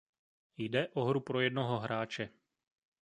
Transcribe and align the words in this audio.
Jde 0.57 0.87
o 0.93 1.03
hru 1.05 1.19
pro 1.19 1.39
jednoho 1.39 1.79
hráče. 1.79 2.29